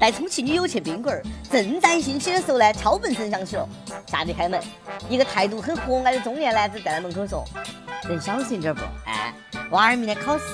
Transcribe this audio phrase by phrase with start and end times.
[0.00, 1.20] 带充气女友去宾馆，
[1.52, 3.68] 正在兴起的时候呢，敲门声响起了，
[4.06, 4.58] 下去开门，
[5.10, 7.44] 一个态度很和蔼的中年男子站在门口说
[8.08, 8.80] ：“能小心点不？
[9.04, 9.34] 哎，
[9.72, 10.44] 娃儿明天考试。”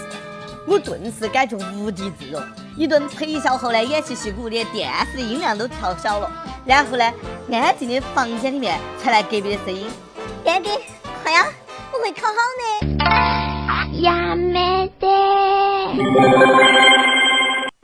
[0.67, 2.43] 我顿时感觉无地自容，
[2.77, 6.29] 一顿陪笑后呢，偃旗息鼓，连电视的音量都调小了。
[6.65, 7.13] 然后呢，
[7.53, 9.87] 安静的房间里面传来隔壁的声音
[10.45, 10.73] ：“干爹，
[11.23, 11.47] 快呀，
[11.93, 15.07] 我会考好的。”呀没得。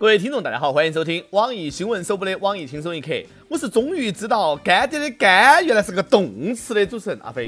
[0.03, 3.12] 各位听众，大家好，欢迎收听网易新闻首播的网易轻松一刻。
[3.49, 7.46] 我是终于知道干爹的干原来是个动词的主持人阿飞。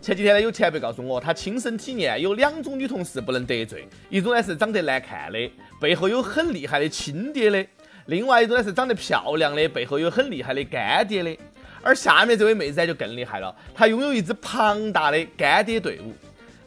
[0.00, 5.38] 前几天呢，有前辈告诉我，他亲身体验有两种女同事不能得罪，一种呢是长得难看的，
[5.78, 7.62] 背后有很厉害的亲爹的；
[8.06, 11.36] 另外一种呢是长得漂亮的，背后有很厉害的干爹的。
[11.82, 16.14] 而下面这位妹子呢就更厉害了，她拥有一支庞大的干爹队伍。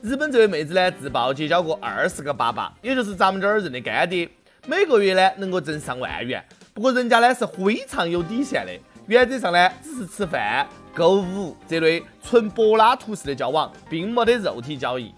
[0.02, 4.28] 日本这位妹子呢，自曝结交过二十个爸爸，也就是咱们这儿认的干爹，
[4.66, 6.44] 每个月呢能够挣上万元。
[6.74, 8.72] 不过人家呢是非常有底线的，
[9.06, 15.14] 原则上呢只是吃饭、购物这类纯柏拉图式的交往，并没得肉体交易。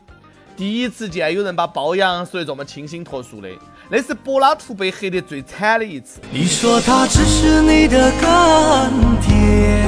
[0.57, 3.47] 第一次见有人把包养说得这么清新脱俗的，
[3.89, 6.19] 那是柏拉图被黑得最惨的一次。
[6.29, 9.81] 你说他只是你的干爹，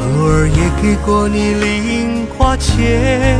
[0.00, 3.38] 偶尔也给过你零花钱。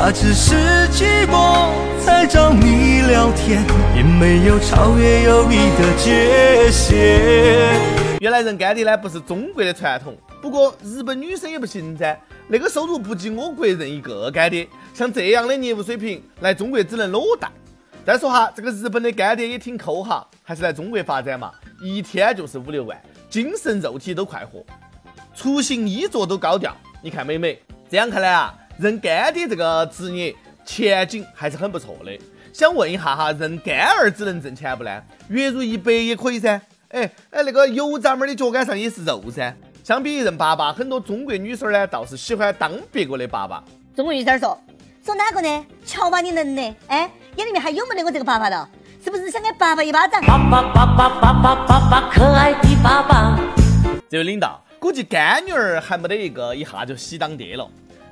[0.00, 0.54] 他只是
[0.92, 3.64] 寂寞才找你聊天，
[3.96, 7.80] 也没有超越友谊的界限。
[8.20, 17.50] 原来认干爹呢不是中国的传统，不过日本女生也不行噻，那个收入不及我国人一个干爹，像这样的业务水平来中国只能裸贷。
[18.06, 21.50] 再说哈，这个日本的干爹也挺抠哈，还是来中国发展嘛，
[21.82, 22.96] 一天就是五六万，
[23.28, 24.64] 精神肉体都快活，
[25.34, 27.60] 出行衣着都高调，你看美美。
[27.90, 28.54] 这样看来啊。
[28.78, 30.34] 认干爹这个职业
[30.64, 32.16] 前景还是很不错的。
[32.52, 35.02] 想问一下哈，认干儿子能挣钱不呢？
[35.28, 36.60] 月入一百也可以噻。
[36.90, 39.54] 哎哎，那个油炸妹的脚杆上也是肉噻。
[39.82, 43.62] 相比认爸爸，很多中国女生呢倒是喜欢当别个的爸爸。
[43.96, 44.56] 中国女生说
[45.04, 45.66] 说哪个呢？
[45.84, 48.68] 瞧把你能的，哎，眼里面还有没得我这个爸爸的？
[49.02, 50.20] 是不是想给爸爸一巴掌？
[50.22, 53.38] 爸爸爸爸爸爸爸爸，可爱的爸爸。
[54.08, 57.68] 这位领导，估计干女儿还没得一个，一下就喜当爹了。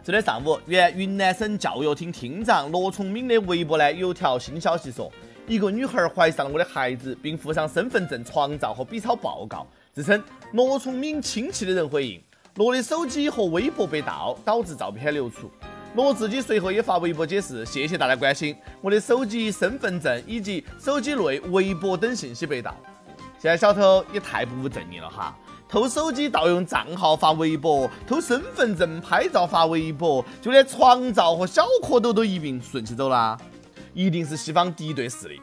[0.06, 5.10] 昨天上午，原云南省教育厅厅长罗崇敏的微博呢有条新消息说，
[5.48, 10.22] 一个女孩怀上了我的孩子，并附上身份证、床照和 B 超报告，自称
[10.52, 12.22] 罗崇敏亲戚的人回应，
[12.54, 15.50] 罗的手机和微博被盗，导致照片流出。
[15.96, 22.72] 罗自己随后也发微博解释，谢谢大家关心，我的手机、身份证以及手机内微博等信息被盗。
[23.38, 25.36] 现在小偷也太不务正业了哈。
[25.68, 33.36] 偷手机盗用账号发微博，偷身份证拍照发微博，就连床照和小蝌蚪都一并顺起走了，
[33.92, 35.40] 一定是西方敌对势力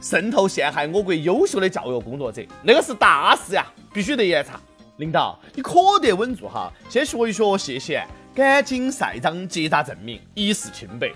[0.00, 4.58] 渗透陷害我国优秀的教育工作者，那个是大事呀，必须得严查。
[4.96, 11.12] 领导，你可得稳住哈，先学一学谢谢，赶紧晒张结扎证明，以示清白。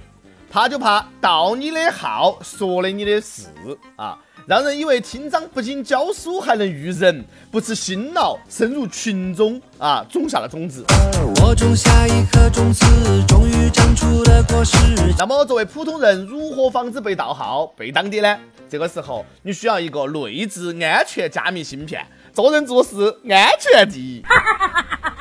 [0.50, 3.49] 怕就怕盗你的号，说了你的事
[3.97, 4.19] 啊。
[4.44, 10.84] 让人以为厅长不仅教书还能育人，不辞辛劳深入群众啊，种下了种子。
[11.41, 12.84] 我种下一颗种子，
[13.28, 14.76] 终于长出了果实。
[15.16, 18.36] 那么作为普通人，如何防止被盗号、被当爹呢？
[18.69, 24.24] 这个时候你需要一个内置安全加密芯片，做人做事安全第一。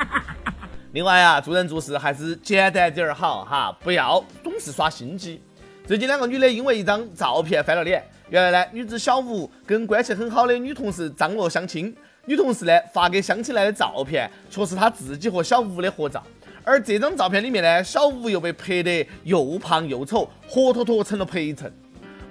[0.90, 5.40] 另外啊，做人做事还是简单点儿好哈，不要总是耍心机。
[5.86, 8.04] 最近两个女的因为一张照片翻了脸。
[8.32, 11.94] 原来呢，女子小吴跟关系很好的女同事张罗相亲，
[12.24, 16.24] 女同事呢发给相亲来的照片，却是她自己和小吴的合照。
[16.64, 21.70] 而这张照片里面呢，小吴又被拍得又胖又丑，活脱脱成了陪衬。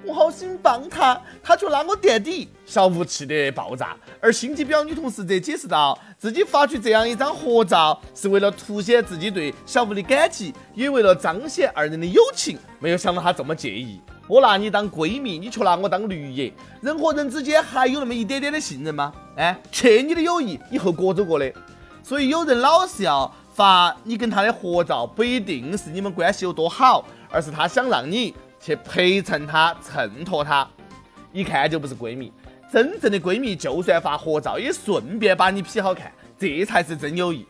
[0.04, 3.96] 我好心帮他，他却拉我垫底，小吴气得爆炸。
[4.20, 12.58] 而心机婊女同事则解释道，自己发去这样一张合照，是为了凸显自己对小吴的感激，也为了彰显二人的友情。
[12.80, 14.00] 没有想到他这么介意。
[14.32, 16.50] 我拿你当闺蜜，你却拿我当驴爷。
[16.80, 19.12] 人和人之间还有那么一点点的信任吗？
[19.36, 21.52] 哎，欠你的友谊，以后各走各的。
[22.02, 30.66] 所以有人老是要发你跟他的合照，不一定是你们关系有多好，而是他想让你去陪衬他、衬托他，
[31.30, 32.32] 一看就不是闺蜜。
[32.72, 37.46] 真正的闺蜜，就算发合照，也顺便把你 P 好看，这才是真友谊。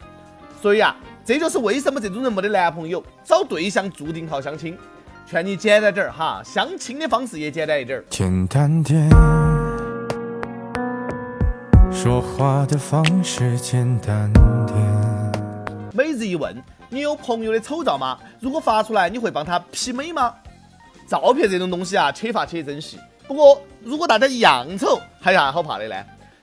[0.60, 4.76] 所以啊，这就是为什么这种人没得男朋友，找对象注定靠相亲。
[5.24, 8.04] 劝你简单点儿哈，相亲的方式也简单一点儿。
[8.10, 9.08] 简单点，
[11.90, 14.30] 说话的方式简单
[14.66, 14.76] 点。
[15.94, 16.54] 每日一问：
[16.90, 18.18] 你有朋友的丑照吗？
[18.40, 20.34] 如果发出来，你会帮他 P 美吗？
[21.06, 22.98] 照片这种东西啊，且发且珍惜。
[23.26, 25.94] 不过，如果大家一样丑，还有啥好怕的呢？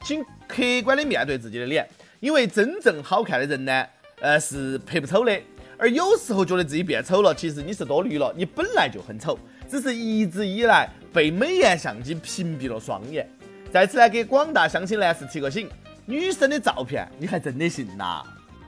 [0.04, 1.88] 请客观的面对自己的脸，
[2.22, 3.86] 因为真正好看的人呢，
[4.22, 5.40] 呃，是拍不丑的。
[5.80, 9.40] 而有时候觉得自己变丑了，其实你是多虑了，你本来就很丑，
[9.72, 13.26] 只是一直以来被美颜相机屏蔽了双眼。
[13.72, 15.70] 在此呢，给广大相亲男士提个醒：
[16.06, 18.22] 女生的照片你还真的信呐？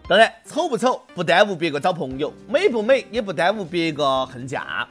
[0.07, 4.87] 当然，丑不丑不耽误别个找朋友，美不美也不耽误别个恨嫁。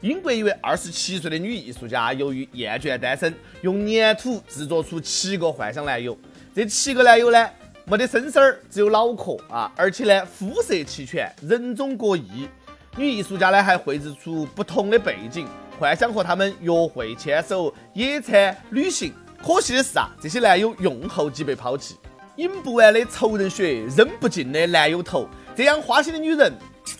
[0.00, 3.32] 英国一位二十七岁的女艺术家，由于厌倦单身，
[3.62, 6.18] 用粘土制作出七个幻想男友。
[6.52, 7.48] 这七个男友呢？
[7.90, 9.68] 没得身身儿，只有脑壳啊！
[9.74, 12.48] 而且呢，肤色齐全，人种各异。
[12.96, 15.44] 女艺术家呢还绘制出不同的背景，
[15.76, 19.12] 幻想和他们约会、牵手、野餐、旅行。
[19.44, 21.96] 可惜的是啊，这些男友用后即被抛弃。
[22.36, 26.52] 饮不完的仇人血，扔不尽的男友头，这样花心的女人，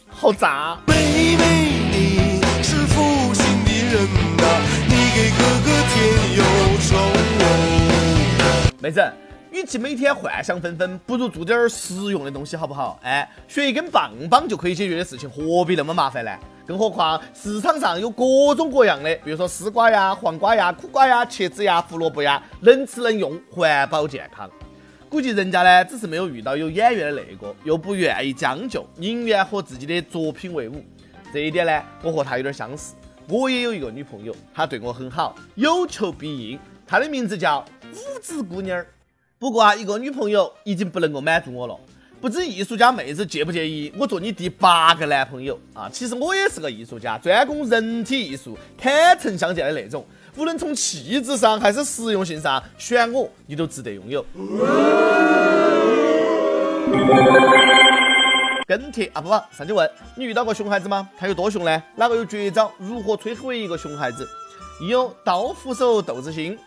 [0.09, 0.77] 好渣。
[0.89, 0.95] 妹
[1.37, 1.45] 妹，
[1.93, 4.09] 你是负心的人
[4.39, 4.45] 呐，
[4.89, 5.95] 你给哥哥添
[6.37, 6.43] 忧
[6.81, 6.97] 愁。
[8.81, 9.01] 妹子。
[9.53, 13.01] 与其每天幻想纷纷，不如做点实用的东西，好不好？
[13.03, 16.31] 哎，学一根棒棒就可以解决的事情，何必那么麻烦呢？
[16.65, 24.49] 更何况市场上有各种各样的，比如说丝瓜呀、黄瓜呀、苦瓜呀、茄子呀、胡萝卜呀，能吃能用，环保健康。
[25.09, 30.85] 估计人家呢，只是没有遇到有眼缘的那个，又不愿意将就，宁愿和自己的作品为伍。
[31.33, 32.95] 这一点呢，我和他有点相似。
[33.29, 36.59] 我也有一个女朋友，她对我很好，有求必应。
[36.87, 38.87] 她的名字叫五子姑娘儿。
[39.41, 41.75] 不过啊，一个女朋友已经不能够满足我了。
[42.21, 45.89] 不知艺术家妹子介不介意我做你第八个男朋友啊？
[45.91, 50.05] 其实我也是个艺术家，专攻人体艺术，坦诚相见的那种。
[50.37, 54.23] 无论从气质上还是实用性上，选我你都值得拥有。
[58.67, 61.09] 跟帖啊不不，上去问你遇到过熊孩子吗？
[61.17, 61.83] 他有多熊呢？
[61.97, 62.71] 哪个有绝招？
[62.77, 64.29] 如何摧毁一个熊孩子？
[64.87, 66.59] 有刀斧手斗智心。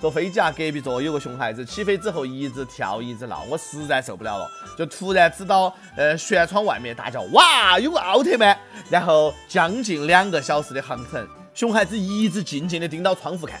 [0.00, 8.58] 坐飞机啊，隔壁座有个熊孩子，起飞之后一直跳一直闹，我实在受不了了，就突然指到呃舷窗外面大叫：“哇，有个奥特曼！”
[8.88, 13.60] 然后将近两个小时的航程，熊孩子一直静静的盯到窗户看。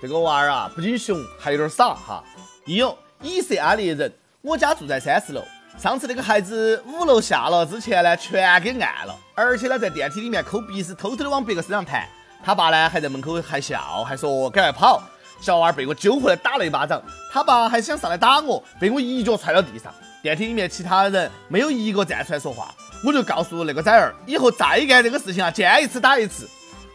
[0.00, 2.22] 这个娃儿啊，不仅熊，还有点傻哈。
[2.64, 4.12] 一有以色列人，
[4.42, 5.42] 我家住在三十楼，
[5.76, 12.08] 上次那个孩子五楼下了之前呢，全给按了，而且呢在电梯里面抠鼻屎，偷偷的往别个身上弹。
[12.44, 15.02] 他爸呢还在门口还笑，还说赶快跑。
[15.40, 17.02] 小娃儿被我揪回来打了一巴掌，
[17.32, 19.92] 他爸还想上来打我，被我一脚踹到地上。
[20.22, 26.46] 电梯里面其他的人没有一个站出来说话，我就告诉那个崽儿，以后再干这个事情啊，见一次打一次。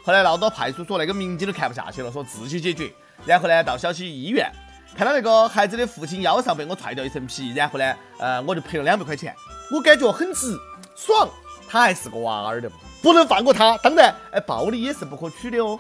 [0.04, 2.92] 后来闹到派出所，那个民警都看不下去了，说自己解决。
[3.26, 4.48] 然后呢，到小区医院，
[4.96, 9.36] 看到那个孩子的父亲腰上被我踹掉一层皮，然后呢，呃，我就赔了两百块钱。
[9.72, 10.56] 我感觉很值，
[10.96, 11.28] 爽。
[11.68, 12.70] 他还是个娃儿的，
[13.02, 13.76] 不能放过他。
[13.80, 15.80] 当然，哎，暴力也是不可取的哦。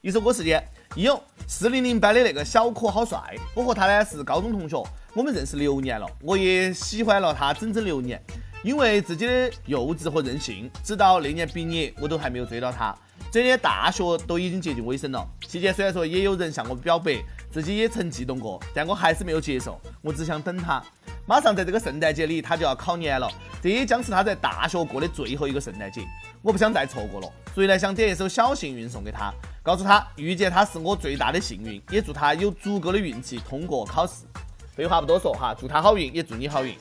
[0.00, 0.62] 一首歌时间，
[0.94, 3.18] 一勇四零零班的那个小可好帅，
[3.52, 4.80] 我和他呢是高中同学，
[5.12, 8.22] 我们认识六年了，我也喜欢了他整整六年。
[8.62, 12.94] 因为自己的幼稚和任性，直到那年毕业，我都还没有追到他。
[13.32, 17.20] 这年大学都已经接近尾声了，期间虽然说也有人向我表白，
[17.52, 20.82] 自己也曾悸动过，但我还是没有接受，我只想等他。
[21.26, 23.28] 马上在这个圣诞节里，他就要考研了，
[23.62, 26.02] 这也将是他在大学过的最后一个圣诞节，
[26.42, 29.32] 我不想再错过了，所以呢，想点一首《小幸运》送给他，
[29.68, 34.24] 告诉他遇见他是我最大的幸运，也祝他有足够的运气通过考试。
[34.74, 36.74] 废话不多说哈，祝他好运，也祝你好运。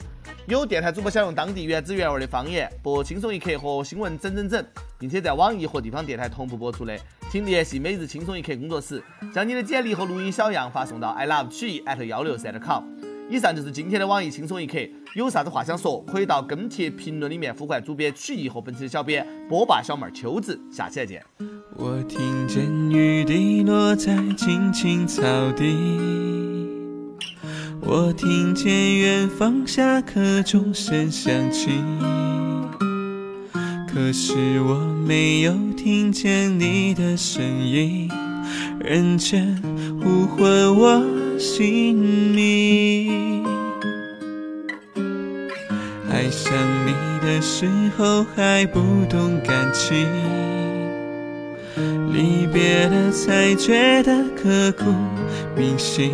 [0.47, 4.65] 有电台主播想用当地原汁原味的方言播《轻松一刻》和新闻整整整，
[4.97, 6.97] 并且在网易和地方电台同步播出的，
[7.29, 9.03] 请联系每日轻松一刻工作室，
[9.33, 12.85] 将你的简历和录音小样发送到 i love 曲艺 at 幺六三点 com。
[13.29, 14.77] 以上就是今天的网易轻松一刻，
[15.13, 21.21] 有啥子话想说，可以到跟帖评论里面呼唤主编曲艺和本期的小编波霸小妹秋子，下期再见。
[21.75, 25.21] 我听见雨滴落在青青草
[25.57, 25.75] 地，
[27.81, 31.69] 我听见远方下课钟声响起，
[33.93, 38.09] 可是我没有听见你的声音，
[38.79, 39.61] 认真
[40.01, 41.16] 呼唤我。
[41.37, 43.43] 心里，
[46.11, 46.51] 爱上
[46.85, 50.07] 你的时候还不懂感情，
[52.11, 54.85] 离别了才觉得刻骨
[55.55, 56.11] 铭心。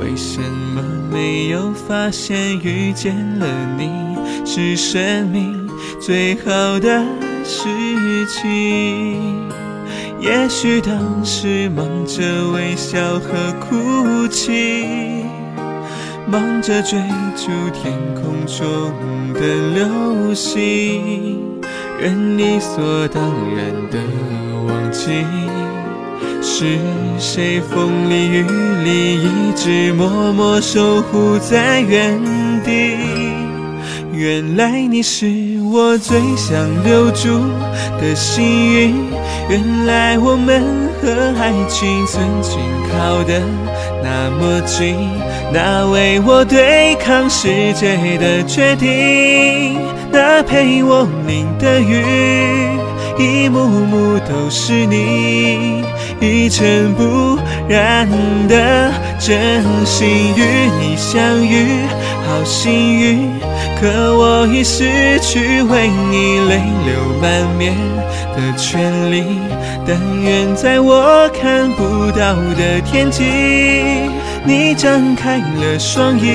[0.00, 0.40] 为什
[0.74, 3.46] 么没有发现遇见了
[3.78, 5.68] 你是生命
[6.00, 7.04] 最好的
[7.44, 9.63] 事情？
[10.24, 15.22] 也许当时忙着微笑和哭泣，
[16.26, 16.98] 忙着追
[17.36, 18.64] 逐天空中
[19.34, 19.40] 的
[19.74, 21.60] 流星，
[22.00, 23.22] 任理所当
[23.54, 23.98] 然的
[24.66, 24.90] 忘。
[24.90, 25.10] 记，
[26.40, 26.78] 是
[27.18, 28.42] 谁风里雨
[28.82, 32.18] 里一直默默守护在原
[32.64, 32.96] 地？
[34.10, 35.26] 原来你是
[35.70, 37.28] 我最想留住
[38.00, 38.94] 的幸运，
[39.48, 40.62] 原来我们
[41.02, 42.58] 和爱情曾经
[42.90, 43.42] 靠得
[44.02, 44.96] 那么近，
[45.52, 49.78] 那为我对抗世界的决定，
[50.10, 52.02] 那陪我淋的雨，
[53.18, 55.84] 一幕幕都是你，
[56.20, 58.08] 一尘不染
[58.48, 61.66] 的真心与你相遇，
[62.26, 63.30] 好幸运。
[63.80, 67.74] 可我已失去为你泪流满面
[68.34, 69.22] 的权利，
[69.86, 73.22] 但愿在我看不到的天际，
[74.44, 76.32] 你张开了双翼，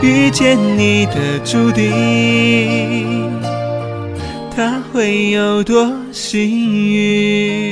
[0.00, 3.30] 遇见你的注定，
[4.54, 6.40] 他会有多幸
[6.92, 7.67] 运？